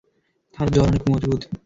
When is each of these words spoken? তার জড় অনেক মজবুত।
তার 0.53 0.67
জড় 0.73 0.87
অনেক 0.87 1.01
মজবুত। 1.09 1.41